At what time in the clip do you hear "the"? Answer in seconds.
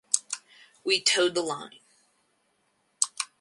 1.35-1.43